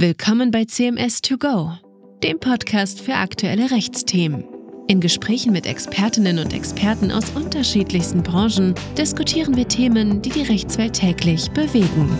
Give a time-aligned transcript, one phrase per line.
[0.00, 1.72] Willkommen bei CMS 2 Go,
[2.22, 4.44] dem Podcast für aktuelle Rechtsthemen.
[4.86, 10.92] In Gesprächen mit Expertinnen und Experten aus unterschiedlichsten Branchen diskutieren wir Themen, die die Rechtswelt
[10.92, 12.16] täglich bewegen.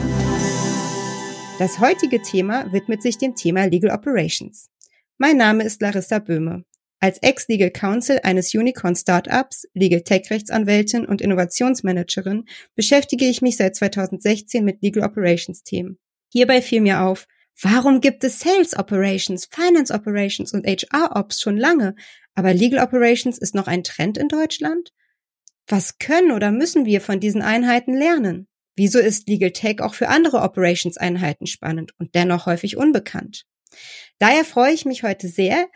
[1.61, 4.71] Das heutige Thema widmet sich dem Thema Legal Operations.
[5.17, 6.65] Mein Name ist Larissa Böhme.
[6.99, 14.83] Als Ex-Legal Counsel eines Unicorn-Startups, Legal Tech-Rechtsanwältin und Innovationsmanagerin beschäftige ich mich seit 2016 mit
[14.83, 15.97] Legal Operations-Themen.
[16.33, 17.29] Hierbei fiel mir auf,
[17.61, 21.97] Warum gibt es Sales Operations, Finance Operations und HR Ops schon lange,
[22.35, 24.93] aber Legal Operations ist noch ein Trend in Deutschland?
[25.67, 28.47] Was können oder müssen wir von diesen Einheiten lernen?
[28.77, 33.45] Wieso ist Legal Tech auch für andere Operations-Einheiten spannend und dennoch häufig unbekannt?
[34.21, 35.67] Daher freue ich mich heute sehr,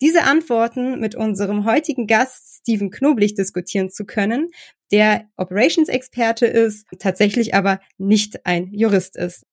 [0.00, 4.48] diese Antworten mit unserem heutigen Gast Steven Knoblich diskutieren zu können,
[4.90, 9.44] der Operations-Experte ist, tatsächlich aber nicht ein Jurist ist.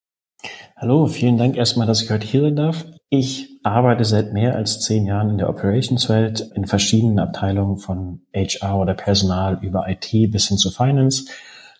[0.75, 2.85] Hallo, vielen Dank erstmal, dass ich heute hier sein darf.
[3.09, 8.79] Ich arbeite seit mehr als zehn Jahren in der Operationswelt in verschiedenen Abteilungen von HR
[8.79, 11.25] oder Personal über IT bis hin zu Finance,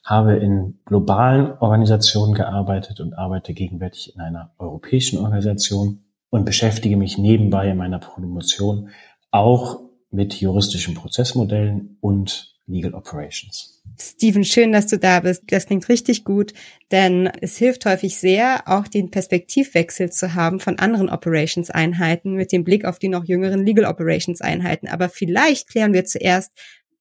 [0.06, 7.18] habe in globalen Organisationen gearbeitet und arbeite gegenwärtig in einer europäischen Organisation und beschäftige mich
[7.18, 8.90] nebenbei in meiner Promotion
[9.32, 13.82] auch mit juristischen Prozessmodellen und Legal Operations.
[14.00, 15.44] Steven, schön, dass du da bist.
[15.48, 16.54] Das klingt richtig gut,
[16.92, 22.64] denn es hilft häufig sehr, auch den Perspektivwechsel zu haben von anderen Operations-Einheiten mit dem
[22.64, 24.88] Blick auf die noch jüngeren Legal Operations-Einheiten.
[24.88, 26.52] Aber vielleicht klären wir zuerst,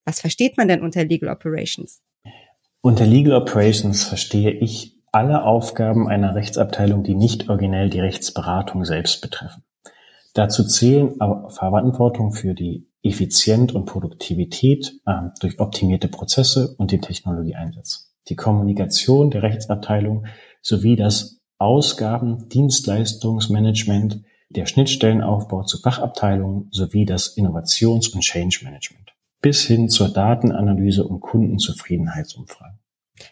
[0.05, 2.03] was versteht man denn unter Legal Operations?
[2.81, 9.21] Unter Legal Operations verstehe ich alle Aufgaben einer Rechtsabteilung, die nicht originell die Rechtsberatung selbst
[9.21, 9.63] betreffen.
[10.35, 17.03] Dazu zählen aber Verantwortung für die Effizient und Produktivität äh, durch optimierte Prozesse und den
[17.03, 18.13] Technologieeinsatz.
[18.29, 20.27] Die Kommunikation der Rechtsabteilung
[20.61, 29.03] sowie das Ausgaben-, Dienstleistungsmanagement, der Schnittstellenaufbau zu Fachabteilungen sowie das Innovations- und Change Management
[29.43, 32.79] bis hin zur Datenanalyse und Kundenzufriedenheitsumfragen.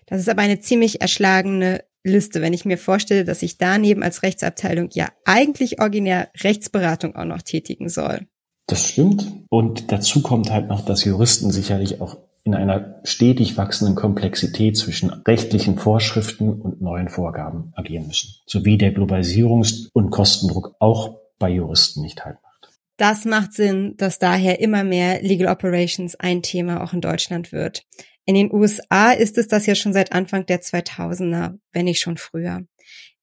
[0.07, 4.23] Das ist aber eine ziemlich erschlagene Liste, wenn ich mir vorstelle, dass ich daneben als
[4.23, 8.27] Rechtsabteilung ja eigentlich originär Rechtsberatung auch noch tätigen soll.
[8.67, 9.33] Das stimmt.
[9.49, 15.11] Und dazu kommt halt noch, dass Juristen sicherlich auch in einer stetig wachsenden Komplexität zwischen
[15.11, 22.03] rechtlichen Vorschriften und neuen Vorgaben agieren müssen, sowie der Globalisierungs- und Kostendruck auch bei Juristen
[22.03, 22.51] nicht halt macht.
[22.97, 27.83] Das macht Sinn, dass daher immer mehr Legal Operations ein Thema auch in Deutschland wird.
[28.27, 32.17] In den USA ist es das ja schon seit Anfang der 2000er, wenn nicht schon
[32.17, 32.63] früher.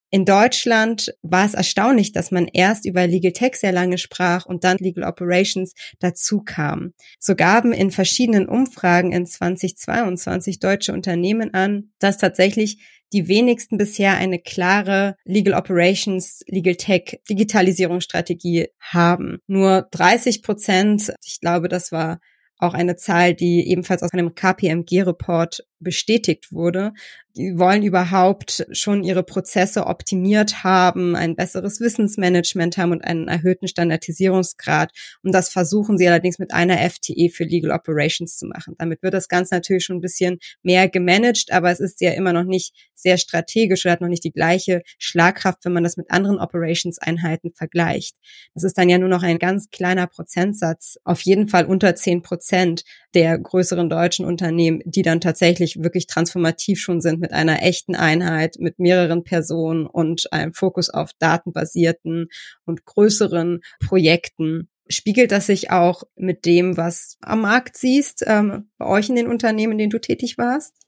[0.09, 4.63] In Deutschland war es erstaunlich, dass man erst über Legal Tech sehr lange sprach und
[4.63, 6.94] dann Legal Operations dazu kam.
[7.19, 12.79] So gaben in verschiedenen Umfragen in 2022 deutsche Unternehmen an, dass tatsächlich
[13.13, 19.39] die wenigsten bisher eine klare Legal Operations, Legal Tech Digitalisierungsstrategie haben.
[19.47, 22.19] Nur 30 Prozent, ich glaube, das war
[22.59, 26.93] auch eine Zahl, die ebenfalls aus einem KPMG-Report bestätigt wurde.
[27.35, 33.67] Die wollen überhaupt schon ihre Prozesse optimiert haben, ein besseres Wissensmanagement haben und einen erhöhten
[33.67, 34.91] Standardisierungsgrad.
[35.21, 38.73] Und das versuchen sie allerdings mit einer FTE für Legal Operations zu machen.
[38.79, 42.33] Damit wird das Ganze natürlich schon ein bisschen mehr gemanagt, aber es ist ja immer
[42.33, 46.09] noch nicht sehr strategisch oder hat noch nicht die gleiche Schlagkraft, wenn man das mit
[46.09, 48.15] anderen Operations-Einheiten vergleicht.
[48.55, 52.23] Das ist dann ja nur noch ein ganz kleiner Prozentsatz, auf jeden Fall unter zehn
[52.23, 52.83] Prozent
[53.13, 58.55] der größeren deutschen Unternehmen, die dann tatsächlich wirklich transformativ schon sind mit einer echten Einheit,
[58.59, 62.29] mit mehreren Personen und einem Fokus auf datenbasierten
[62.66, 64.69] und größeren Projekten.
[64.89, 69.27] Spiegelt das sich auch mit dem, was am Markt siehst, ähm, bei euch in den
[69.27, 70.87] Unternehmen, in denen du tätig warst?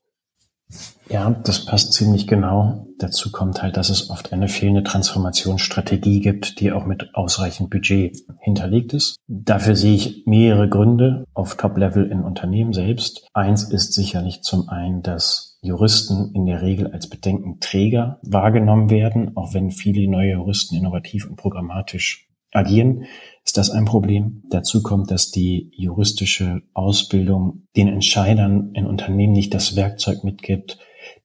[1.09, 2.85] Ja, das passt ziemlich genau.
[2.99, 8.17] Dazu kommt halt, dass es oft eine fehlende Transformationsstrategie gibt, die auch mit ausreichend Budget
[8.41, 9.15] hinterlegt ist.
[9.27, 13.27] Dafür sehe ich mehrere Gründe auf Top-Level in Unternehmen selbst.
[13.33, 19.53] Eins ist sicherlich zum einen, dass Juristen in der Regel als Bedenkenträger wahrgenommen werden, auch
[19.53, 23.05] wenn viele neue Juristen innovativ und programmatisch agieren,
[23.45, 24.43] ist das ein Problem.
[24.49, 30.77] Dazu kommt, dass die juristische Ausbildung den Entscheidern in Unternehmen nicht das Werkzeug mitgibt,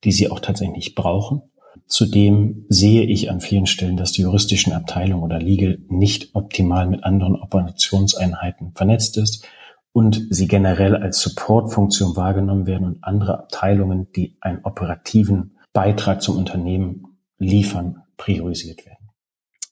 [0.03, 1.43] die sie auch tatsächlich brauchen.
[1.87, 7.03] Zudem sehe ich an vielen Stellen, dass die juristischen Abteilungen oder Legal nicht optimal mit
[7.03, 9.45] anderen Operationseinheiten vernetzt ist
[9.91, 16.37] und sie generell als Supportfunktion wahrgenommen werden und andere Abteilungen, die einen operativen Beitrag zum
[16.37, 18.94] Unternehmen liefern, priorisiert werden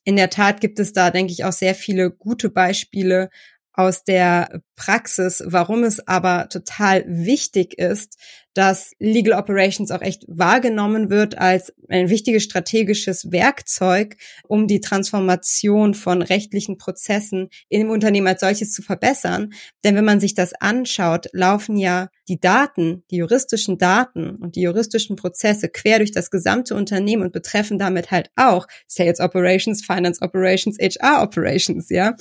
[0.04, 3.30] in der Tat gibt es da, denke ich, auch sehr viele gute Beispiele
[3.72, 8.18] aus der Praxis, warum es aber total wichtig ist,
[8.54, 14.16] dass Legal Operations auch echt wahrgenommen wird als ein wichtiges strategisches Werkzeug,
[14.46, 19.52] um die Transformation von rechtlichen Prozessen im Unternehmen als solches zu verbessern.
[19.82, 24.62] Denn wenn man sich das anschaut, laufen ja die Daten, die juristischen Daten und die
[24.62, 30.22] juristischen Prozesse quer durch das gesamte Unternehmen und betreffen damit halt auch Sales Operations, Finance
[30.22, 32.14] Operations, HR Operations, ja.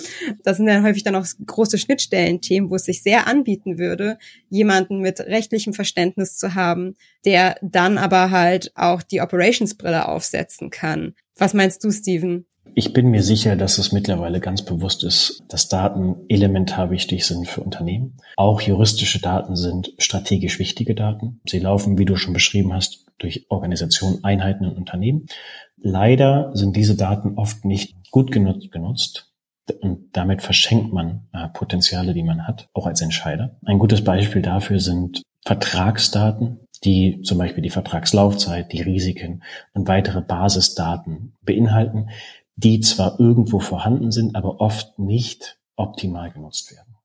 [0.44, 1.78] Das sind dann häufig dann auch große
[2.44, 4.18] Schnittstellenthemen, wo es sich sehr anbieten würde,
[4.50, 6.96] jemanden mit rechtlichem Verständnis zu haben,
[7.26, 11.14] der dann aber halt auch die Operations-Brille aufsetzen kann.
[11.38, 12.46] Was meinst du, Steven?
[12.76, 17.48] Ich bin mir sicher, dass es mittlerweile ganz bewusst ist, dass Daten elementar wichtig sind
[17.48, 18.18] für Unternehmen.
[18.36, 21.40] Auch juristische Daten sind strategisch wichtige Daten.
[21.48, 25.28] Sie laufen, wie du schon beschrieben hast, durch Organisationen, Einheiten und Unternehmen.
[25.78, 29.33] Leider sind diese Daten oft nicht gut genutzt
[29.82, 33.56] und damit verschenkt man äh, Potenziale, die man hat, auch als Entscheider.
[33.66, 39.44] Ein gutes Beispiel dafür sind Vertragsdaten, die zum Beispiel die Vertragslaufzeit, die Risiken
[39.74, 42.10] und weitere Basisdaten beinhalten,
[42.56, 46.96] die zwar irgendwo vorhanden sind, aber oft nicht optimal genutzt werden.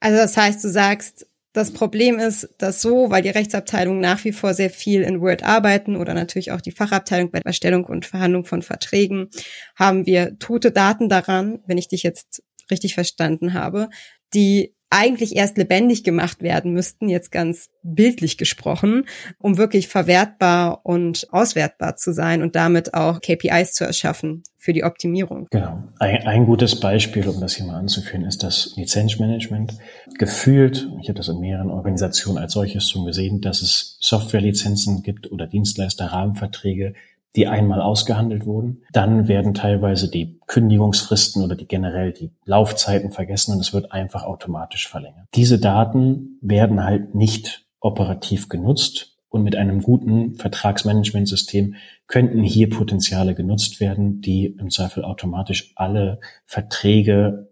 [0.00, 1.26] Also das heißt, du sagst,
[1.58, 5.42] das Problem ist, dass so, weil die Rechtsabteilung nach wie vor sehr viel in Word
[5.42, 9.28] arbeiten oder natürlich auch die Fachabteilung bei der Erstellung und Verhandlung von Verträgen,
[9.76, 13.88] haben wir tote Daten daran, wenn ich dich jetzt richtig verstanden habe,
[14.34, 19.04] die eigentlich erst lebendig gemacht werden müssten, jetzt ganz bildlich gesprochen,
[19.38, 24.84] um wirklich verwertbar und auswertbar zu sein und damit auch KPIs zu erschaffen für die
[24.84, 25.46] Optimierung.
[25.50, 25.84] Genau.
[25.98, 29.74] Ein, ein gutes Beispiel, um das hier mal anzuführen, ist das Lizenzmanagement.
[30.18, 35.30] Gefühlt, ich habe das in mehreren Organisationen als solches schon gesehen, dass es Softwarelizenzen gibt
[35.30, 36.94] oder Dienstleister-Rahmenverträge,
[37.36, 38.82] die einmal ausgehandelt wurden.
[38.92, 44.24] Dann werden teilweise die Kündigungsfristen oder die generell die Laufzeiten vergessen und es wird einfach
[44.24, 45.26] automatisch verlängert.
[45.34, 51.74] Diese Daten werden halt nicht operativ genutzt und mit einem guten Vertragsmanagementsystem
[52.06, 57.50] könnten hier Potenziale genutzt werden, die im Zweifel automatisch alle Verträge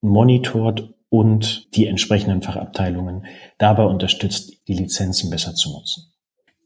[0.00, 3.26] monitort und die entsprechenden Fachabteilungen
[3.58, 6.12] dabei unterstützt, die Lizenzen besser zu nutzen.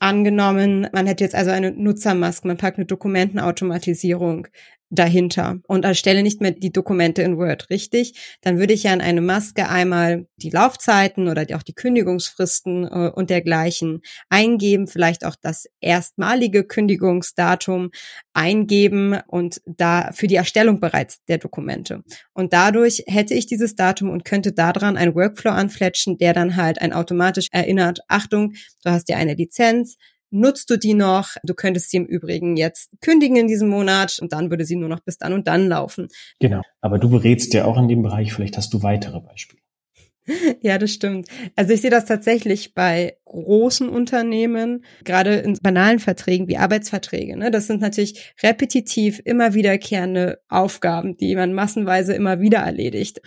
[0.03, 4.49] Angenommen, man hätte jetzt also eine Nutzermaske, man packt eine Dokumentenautomatisierung
[4.91, 8.39] dahinter und erstelle nicht mehr die Dokumente in Word, richtig?
[8.43, 13.11] Dann würde ich ja in eine Maske einmal die Laufzeiten oder auch die Kündigungsfristen äh,
[13.15, 17.91] und dergleichen eingeben, vielleicht auch das erstmalige Kündigungsdatum
[18.33, 22.03] eingeben und da für die Erstellung bereits der Dokumente.
[22.35, 26.81] Und dadurch hätte ich dieses Datum und könnte daran einen Workflow anfletschen, der dann halt
[26.81, 28.55] ein automatisch erinnert, Achtung,
[28.85, 29.97] du hast ja eine Lizenz,
[30.31, 31.37] nutzt du die noch?
[31.45, 34.89] Du könntest sie im Übrigen jetzt kündigen in diesem Monat und dann würde sie nur
[34.89, 36.09] noch bis dann und dann laufen.
[36.39, 36.63] Genau.
[36.81, 39.61] Aber du berätst ja auch in dem Bereich, vielleicht hast du weitere Beispiele.
[40.63, 41.29] Ja, das stimmt.
[41.57, 47.37] Also ich sehe das tatsächlich bei großen Unternehmen, gerade in banalen Verträgen wie Arbeitsverträge.
[47.37, 47.51] Ne?
[47.51, 53.21] Das sind natürlich repetitiv immer wiederkehrende Aufgaben, die man massenweise immer wieder erledigt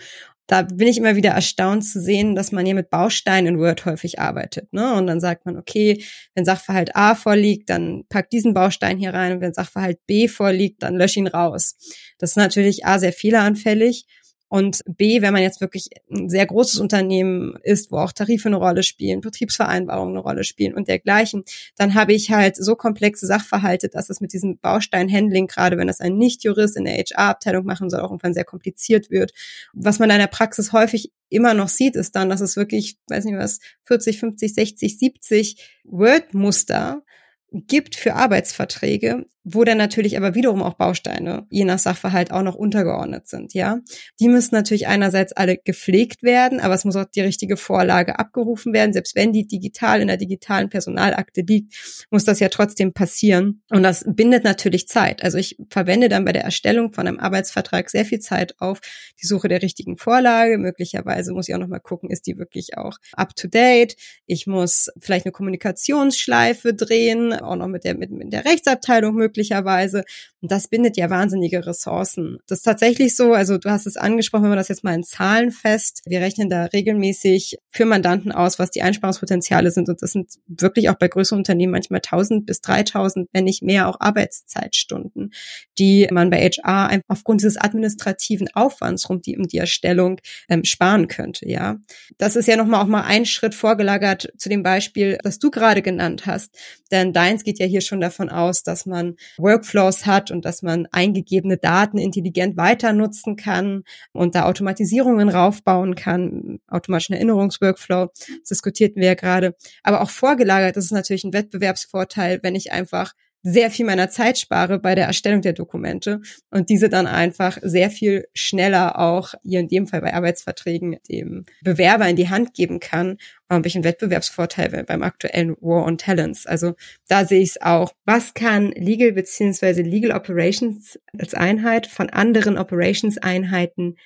[0.46, 3.86] da bin ich immer wieder erstaunt zu sehen, dass man hier mit Bausteinen in Word
[3.86, 4.72] häufig arbeitet.
[4.72, 4.94] Ne?
[4.94, 6.04] Und dann sagt man, okay,
[6.34, 9.32] wenn Sachverhalt A vorliegt, dann pack diesen Baustein hier rein.
[9.32, 11.76] Und wenn Sachverhalt B vorliegt, dann lösch ihn raus.
[12.18, 14.06] Das ist natürlich A, sehr fehleranfällig
[14.48, 18.56] und B, wenn man jetzt wirklich ein sehr großes Unternehmen ist, wo auch Tarife eine
[18.56, 21.44] Rolle spielen, Betriebsvereinbarungen eine Rolle spielen und dergleichen,
[21.76, 26.00] dann habe ich halt so komplexe Sachverhalte, dass es mit diesem Bausteinhandling, gerade wenn das
[26.00, 29.32] ein Nicht-Jurist in der HR-Abteilung machen soll, auch irgendwann sehr kompliziert wird.
[29.72, 33.24] Was man in der Praxis häufig immer noch sieht, ist dann, dass es wirklich, weiß
[33.24, 37.02] nicht was, 40, 50, 60, 70 Word-Muster
[37.50, 42.54] gibt für Arbeitsverträge, wo dann natürlich aber wiederum auch Bausteine, je nach Sachverhalt, auch noch
[42.54, 43.80] untergeordnet sind, ja.
[44.18, 48.72] Die müssen natürlich einerseits alle gepflegt werden, aber es muss auch die richtige Vorlage abgerufen
[48.72, 48.94] werden.
[48.94, 51.74] Selbst wenn die digital in der digitalen Personalakte liegt,
[52.10, 53.62] muss das ja trotzdem passieren.
[53.70, 55.22] Und das bindet natürlich Zeit.
[55.22, 58.80] Also ich verwende dann bei der Erstellung von einem Arbeitsvertrag sehr viel Zeit auf
[59.22, 60.56] die Suche der richtigen Vorlage.
[60.56, 63.96] Möglicherweise muss ich auch nochmal gucken, ist die wirklich auch up to date?
[64.24, 69.33] Ich muss vielleicht eine Kommunikationsschleife drehen, auch noch mit der, mit, mit der Rechtsabteilung möglicherweise
[69.34, 70.04] möglicherweise.
[70.44, 72.36] Und das bindet ja wahnsinnige Ressourcen.
[72.46, 75.02] Das ist tatsächlich so, also du hast es angesprochen, wenn man das jetzt mal in
[75.02, 79.88] Zahlen fest, wir rechnen da regelmäßig für Mandanten aus, was die Einsparungspotenziale sind.
[79.88, 83.88] Und das sind wirklich auch bei größeren Unternehmen manchmal 1000 bis 3000, wenn nicht mehr,
[83.88, 85.32] auch Arbeitszeitstunden,
[85.78, 90.20] die man bei HR aufgrund dieses administrativen Aufwands rund um die Erstellung
[90.50, 91.78] ähm, sparen könnte, ja.
[92.18, 95.80] Das ist ja nochmal auch mal ein Schritt vorgelagert zu dem Beispiel, das du gerade
[95.80, 96.54] genannt hast.
[96.90, 100.86] Denn deins geht ja hier schon davon aus, dass man Workflows hat und dass man
[100.92, 108.08] eingegebene Daten intelligent weiter nutzen kann und da Automatisierungen raufbauen kann, automatischen Erinnerungsworkflow,
[108.40, 109.56] das diskutierten wir ja gerade.
[109.82, 113.14] Aber auch vorgelagert ist es natürlich ein Wettbewerbsvorteil, wenn ich einfach
[113.44, 117.90] sehr viel meiner Zeit spare bei der Erstellung der Dokumente und diese dann einfach sehr
[117.90, 122.80] viel schneller auch hier in dem Fall bei Arbeitsverträgen dem Bewerber in die Hand geben
[122.80, 123.18] kann,
[123.50, 126.46] habe ich einen Wettbewerbsvorteil beim aktuellen War on Talents.
[126.46, 126.72] Also
[127.06, 127.92] da sehe ich es auch.
[128.06, 133.96] Was kann Legal beziehungsweise Legal Operations als Einheit von anderen Operations Einheiten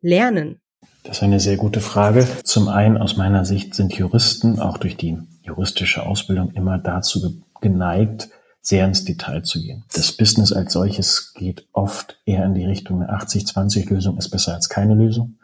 [0.00, 0.60] lernen?
[1.04, 2.26] Das ist eine sehr gute Frage.
[2.42, 8.28] Zum einen aus meiner Sicht sind Juristen auch durch die juristische Ausbildung immer dazu geneigt,
[8.60, 9.84] sehr ins Detail zu gehen.
[9.94, 14.68] Das Business als solches geht oft eher in die Richtung eine 80-20-Lösung ist besser als
[14.68, 15.38] keine Lösung.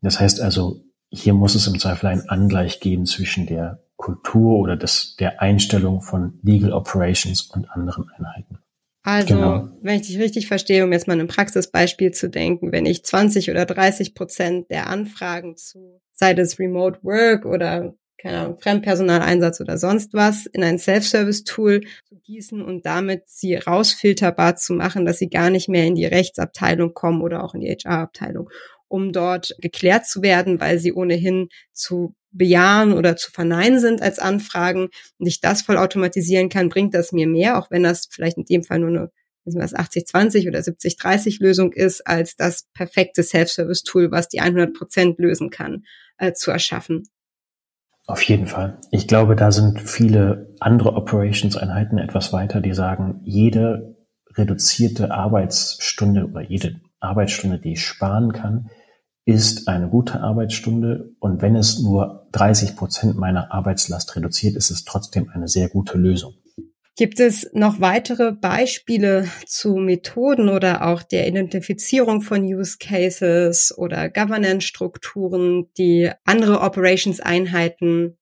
[0.00, 4.76] Das heißt also, hier muss es im Zweifel ein Angleich geben zwischen der Kultur oder
[4.76, 8.58] des, der Einstellung von Legal Operations und anderen Einheiten.
[9.02, 9.68] Also, genau.
[9.80, 13.50] wenn ich dich richtig verstehe, um jetzt mal ein Praxisbeispiel zu denken, wenn ich 20
[13.50, 19.78] oder 30 Prozent der Anfragen zu, sei das Remote Work oder keine Ahnung, Fremdpersonaleinsatz oder
[19.78, 25.30] sonst was in ein Self-Service-Tool zu gießen und damit sie rausfilterbar zu machen, dass sie
[25.30, 28.50] gar nicht mehr in die Rechtsabteilung kommen oder auch in die HR-Abteilung,
[28.88, 34.18] um dort geklärt zu werden, weil sie ohnehin zu bejahen oder zu verneinen sind als
[34.18, 38.36] Anfragen und ich das voll automatisieren kann, bringt das mir mehr, auch wenn das vielleicht
[38.36, 39.10] in dem Fall nur eine
[39.54, 45.48] was 80-20 oder 70-30 Lösung ist, als das perfekte Self-Service-Tool, was die 100 Prozent lösen
[45.48, 45.84] kann,
[46.18, 47.08] äh, zu erschaffen.
[48.08, 48.78] Auf jeden Fall.
[48.90, 53.98] Ich glaube, da sind viele andere Operations-Einheiten etwas weiter, die sagen, jede
[54.34, 58.70] reduzierte Arbeitsstunde oder jede Arbeitsstunde, die ich sparen kann,
[59.26, 61.10] ist eine gute Arbeitsstunde.
[61.20, 65.98] Und wenn es nur 30 Prozent meiner Arbeitslast reduziert, ist es trotzdem eine sehr gute
[65.98, 66.32] Lösung.
[66.98, 74.08] Gibt es noch weitere Beispiele zu Methoden oder auch der Identifizierung von Use Cases oder
[74.08, 78.18] Governance-Strukturen, die andere Operations-Einheiten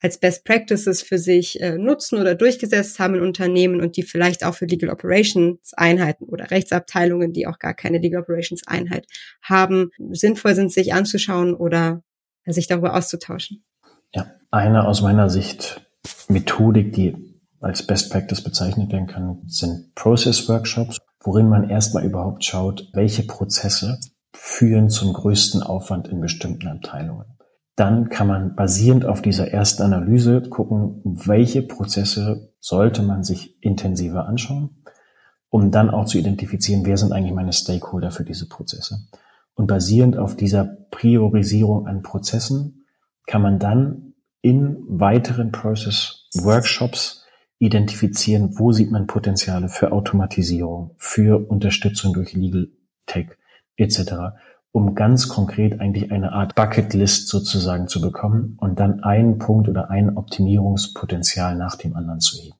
[0.00, 4.44] als Best Practices für sich äh, nutzen oder durchgesetzt haben in Unternehmen und die vielleicht
[4.44, 9.06] auch für Legal Operations Einheiten oder Rechtsabteilungen, die auch gar keine Legal Operations Einheit
[9.40, 12.02] haben, sinnvoll sind, sich anzuschauen oder
[12.42, 13.64] äh, sich darüber auszutauschen?
[14.12, 15.80] Ja, eine aus meiner Sicht
[16.28, 17.35] Methodik, die
[17.66, 23.24] als Best Practice bezeichnet werden kann, sind Process Workshops, worin man erstmal überhaupt schaut, welche
[23.24, 23.98] Prozesse
[24.32, 27.26] führen zum größten Aufwand in bestimmten Abteilungen.
[27.74, 34.26] Dann kann man basierend auf dieser ersten Analyse gucken, welche Prozesse sollte man sich intensiver
[34.26, 34.82] anschauen,
[35.50, 39.08] um dann auch zu identifizieren, wer sind eigentlich meine Stakeholder für diese Prozesse.
[39.54, 42.84] Und basierend auf dieser Priorisierung an Prozessen
[43.26, 47.25] kann man dann in weiteren Process Workshops
[47.58, 52.68] identifizieren, wo sieht man Potenziale für Automatisierung, für Unterstützung durch Legal
[53.06, 53.28] Tech
[53.76, 54.12] etc.,
[54.72, 59.90] um ganz konkret eigentlich eine Art Bucketlist sozusagen zu bekommen und dann einen Punkt oder
[59.90, 62.56] ein Optimierungspotenzial nach dem anderen zu heben.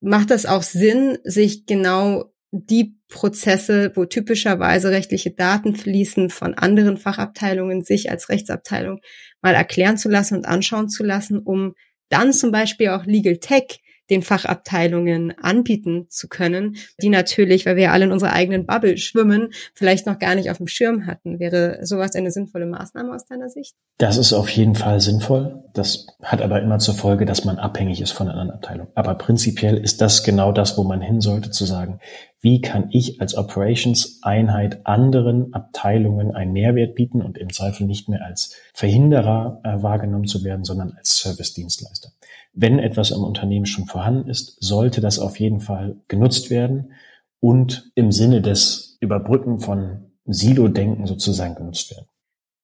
[0.00, 6.96] Macht das auch Sinn, sich genau die Prozesse, wo typischerweise rechtliche Daten fließen, von anderen
[6.96, 9.00] Fachabteilungen sich als Rechtsabteilung
[9.42, 11.74] mal erklären zu lassen und anschauen zu lassen, um
[12.08, 13.80] dann zum Beispiel auch Legal Tech
[14.10, 19.50] den Fachabteilungen anbieten zu können, die natürlich, weil wir alle in unserer eigenen Bubble schwimmen,
[19.74, 21.38] vielleicht noch gar nicht auf dem Schirm hatten.
[21.38, 23.74] Wäre sowas eine sinnvolle Maßnahme aus deiner Sicht?
[23.98, 25.62] Das ist auf jeden Fall sinnvoll.
[25.72, 28.88] Das hat aber immer zur Folge, dass man abhängig ist von einer anderen Abteilung.
[28.94, 32.00] Aber prinzipiell ist das genau das, wo man hin sollte, zu sagen,
[32.44, 38.22] wie kann ich als Operations-Einheit anderen Abteilungen einen Mehrwert bieten und im Zweifel nicht mehr
[38.22, 42.10] als Verhinderer äh, wahrgenommen zu werden, sondern als Service-Dienstleister.
[42.54, 46.92] Wenn etwas im Unternehmen schon vorhanden ist, sollte das auf jeden Fall genutzt werden
[47.40, 52.06] und im Sinne des Überbrücken von Silo-Denken sozusagen genutzt werden.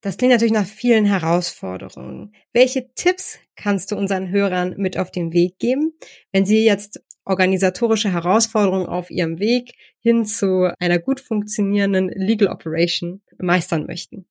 [0.00, 2.32] Das klingt natürlich nach vielen Herausforderungen.
[2.52, 5.92] Welche Tipps kannst du unseren Hörern mit auf den Weg geben,
[6.32, 13.20] wenn sie jetzt organisatorische Herausforderungen auf ihrem Weg hin zu einer gut funktionierenden Legal Operation
[13.38, 14.24] meistern möchten?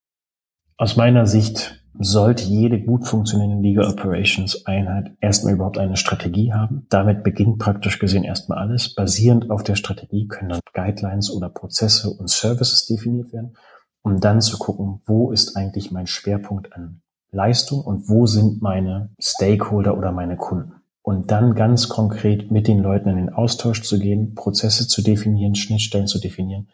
[0.80, 6.86] Aus meiner Sicht sollte jede gut funktionierende Legal Operations Einheit erstmal überhaupt eine Strategie haben.
[6.88, 8.96] Damit beginnt praktisch gesehen erstmal alles.
[8.96, 13.58] Basierend auf der Strategie können dann Guidelines oder Prozesse und Services definiert werden,
[14.04, 19.10] um dann zu gucken, wo ist eigentlich mein Schwerpunkt an Leistung und wo sind meine
[19.20, 24.00] Stakeholder oder meine Kunden und dann ganz konkret mit den Leuten in den Austausch zu
[24.00, 26.70] gehen, Prozesse zu definieren, Schnittstellen zu definieren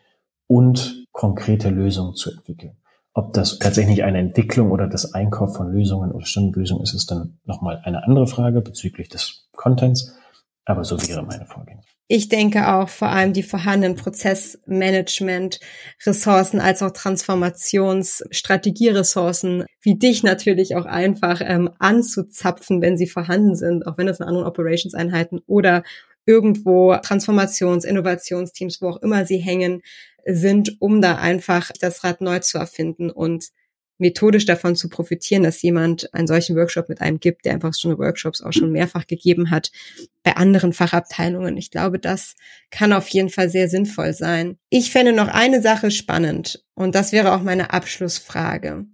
[0.46, 2.78] und konkrete Lösungen zu entwickeln.
[3.18, 7.40] Ob das tatsächlich eine Entwicklung oder das Einkauf von Lösungen oder Stundenlösungen ist, ist dann
[7.46, 10.14] nochmal eine andere Frage bezüglich des Contents.
[10.66, 11.96] Aber so wäre meine Vorgehensweise.
[12.08, 20.86] Ich denke auch vor allem die vorhandenen Prozessmanagement-Ressourcen als auch Transformationsstrategieressourcen wie dich natürlich auch
[20.86, 25.84] einfach ähm, anzuzapfen, wenn sie vorhanden sind, auch wenn es in anderen Operations-Einheiten oder
[26.26, 29.82] irgendwo Transformations-, Innovationsteams, wo auch immer sie hängen,
[30.26, 33.50] sind, um da einfach das Rad neu zu erfinden und
[33.98, 37.98] methodisch davon zu profitieren, dass jemand einen solchen Workshop mit einem gibt, der einfach schon
[37.98, 39.72] Workshops auch schon mehrfach gegeben hat
[40.24, 41.56] bei anderen Fachabteilungen.
[41.58, 42.36] Ich glaube, das
[42.72, 44.58] kann auf jeden Fall sehr sinnvoll sein.
[44.70, 48.86] Ich fände noch eine Sache spannend und das wäre auch meine Abschlussfrage.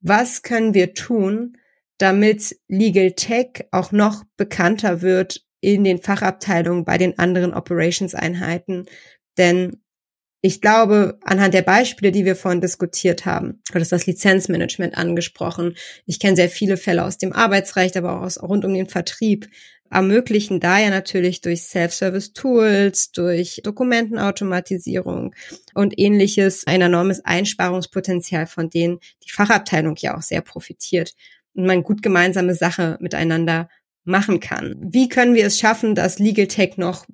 [0.00, 1.56] Was können wir tun,
[1.98, 8.86] damit Legal Tech auch noch bekannter wird in den Fachabteilungen bei den anderen Operations-Einheiten?
[9.36, 9.82] Denn
[10.40, 15.76] ich glaube, anhand der Beispiele, die wir vorhin diskutiert haben, du hast das Lizenzmanagement angesprochen.
[16.06, 19.48] Ich kenne sehr viele Fälle aus dem Arbeitsrecht, aber auch aus, rund um den Vertrieb,
[19.90, 25.34] ermöglichen da ja natürlich durch Self-Service-Tools, durch Dokumentenautomatisierung
[25.74, 31.14] und ähnliches ein enormes Einsparungspotenzial, von denen die Fachabteilung ja auch sehr profitiert
[31.54, 33.68] und man gut gemeinsame Sache miteinander
[34.04, 34.74] machen kann.
[34.78, 37.06] Wie können wir es schaffen, dass Legal Tech noch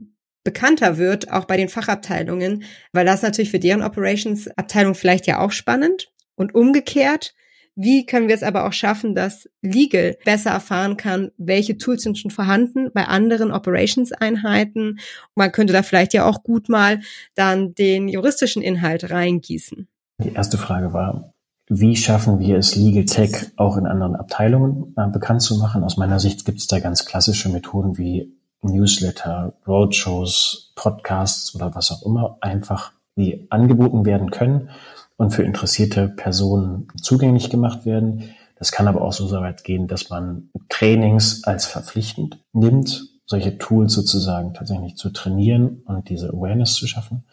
[0.45, 5.51] bekannter wird, auch bei den Fachabteilungen, weil das natürlich für deren Operations-Abteilung vielleicht ja auch
[5.51, 6.13] spannend.
[6.37, 7.35] Und umgekehrt,
[7.77, 12.19] wie können wir es aber auch schaffen, dass Legal besser erfahren kann, welche Tools sind
[12.19, 15.01] schon vorhanden bei anderen Operations-Einheiten?
[15.35, 17.01] Man könnte da vielleicht ja auch gut mal
[17.35, 19.89] dann den juristischen Inhalt reingießen.
[20.23, 21.34] Die erste Frage war,
[21.69, 25.83] wie schaffen wir es, Legal Tech auch in anderen Abteilungen äh, bekannt zu machen?
[25.83, 31.91] Aus meiner Sicht gibt es da ganz klassische Methoden wie Newsletter, Roadshows, Podcasts oder was
[31.91, 34.71] auch immer einfach wie angeboten werden können
[35.17, 38.35] und für interessierte Personen zugänglich gemacht werden.
[38.57, 43.93] Das kann aber auch so weit gehen, dass man Trainings als verpflichtend nimmt, solche Tools
[43.93, 47.25] sozusagen tatsächlich zu trainieren und diese Awareness zu schaffen.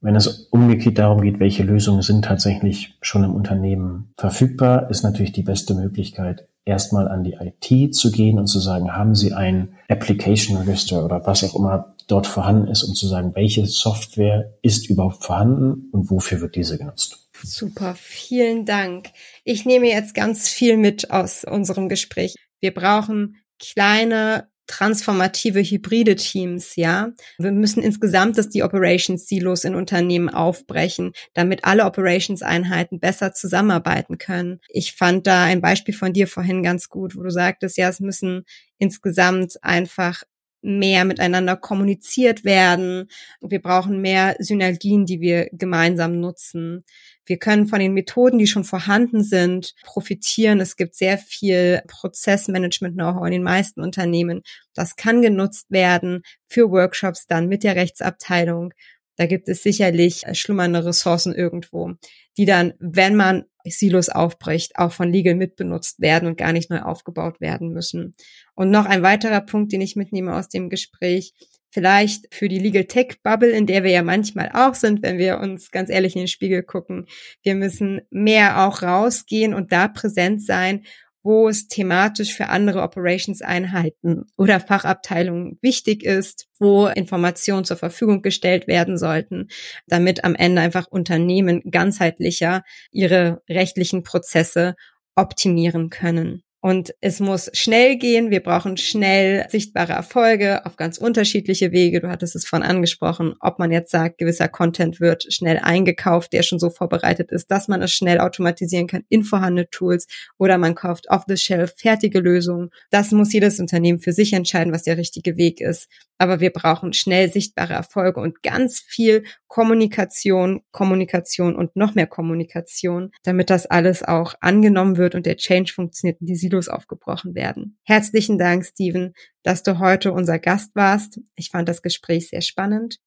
[0.00, 5.32] Wenn es umgekehrt darum geht, welche Lösungen sind tatsächlich schon im Unternehmen verfügbar, ist natürlich
[5.32, 9.74] die beste Möglichkeit, erstmal an die IT zu gehen und zu sagen, haben Sie ein
[9.88, 14.88] Application Register oder was auch immer dort vorhanden ist, um zu sagen, welche Software ist
[14.88, 17.28] überhaupt vorhanden und wofür wird diese genutzt.
[17.42, 19.10] Super, vielen Dank.
[19.44, 22.36] Ich nehme jetzt ganz viel mit aus unserem Gespräch.
[22.60, 27.10] Wir brauchen kleine transformative hybride Teams, ja.
[27.38, 33.32] Wir müssen insgesamt dass die Operations Silos in Unternehmen aufbrechen, damit alle Operations Einheiten besser
[33.32, 34.60] zusammenarbeiten können.
[34.68, 38.00] Ich fand da ein Beispiel von dir vorhin ganz gut, wo du sagtest, ja, es
[38.00, 38.44] müssen
[38.78, 40.22] insgesamt einfach
[40.62, 43.08] mehr miteinander kommuniziert werden.
[43.40, 46.84] Wir brauchen mehr Synergien, die wir gemeinsam nutzen.
[47.30, 50.58] Wir können von den Methoden, die schon vorhanden sind, profitieren.
[50.58, 54.42] Es gibt sehr viel Prozessmanagement-Know-how in den meisten Unternehmen.
[54.74, 58.74] Das kann genutzt werden für Workshops dann mit der Rechtsabteilung.
[59.14, 61.92] Da gibt es sicherlich schlummernde Ressourcen irgendwo,
[62.36, 66.80] die dann, wenn man Silos aufbricht, auch von Legal mitbenutzt werden und gar nicht neu
[66.80, 68.16] aufgebaut werden müssen.
[68.56, 71.32] Und noch ein weiterer Punkt, den ich mitnehme aus dem Gespräch,
[71.70, 75.38] vielleicht für die Legal Tech Bubble, in der wir ja manchmal auch sind, wenn wir
[75.38, 77.06] uns ganz ehrlich in den Spiegel gucken.
[77.42, 80.84] Wir müssen mehr auch rausgehen und da präsent sein
[81.22, 88.66] wo es thematisch für andere Operations-Einheiten oder Fachabteilungen wichtig ist, wo Informationen zur Verfügung gestellt
[88.66, 89.48] werden sollten,
[89.86, 94.76] damit am Ende einfach Unternehmen ganzheitlicher ihre rechtlichen Prozesse
[95.14, 96.42] optimieren können.
[96.62, 98.30] Und es muss schnell gehen.
[98.30, 102.00] Wir brauchen schnell sichtbare Erfolge auf ganz unterschiedliche Wege.
[102.00, 106.42] Du hattest es von angesprochen, ob man jetzt sagt, gewisser Content wird schnell eingekauft, der
[106.42, 110.74] schon so vorbereitet ist, dass man es schnell automatisieren kann in vorhandene Tools oder man
[110.74, 112.68] kauft off-the-shelf fertige Lösungen.
[112.90, 115.88] Das muss jedes Unternehmen für sich entscheiden, was der richtige Weg ist.
[116.18, 123.10] Aber wir brauchen schnell sichtbare Erfolge und ganz viel Kommunikation, Kommunikation und noch mehr Kommunikation,
[123.24, 127.76] damit das alles auch angenommen wird und der Change funktioniert und die Silos aufgebrochen werden.
[127.82, 131.18] Herzlichen Dank, Steven, dass du heute unser Gast warst.
[131.34, 133.00] Ich fand das Gespräch sehr spannend.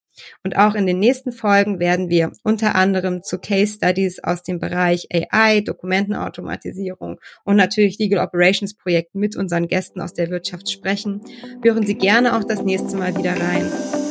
[0.44, 4.58] Und auch in den nächsten Folgen werden wir unter anderem zu Case Studies aus dem
[4.58, 11.22] Bereich AI, Dokumentenautomatisierung und natürlich Legal Operations Projekten mit unseren Gästen aus der Wirtschaft sprechen.
[11.62, 14.03] Hören Sie gerne auch das nächste Mal wieder rein.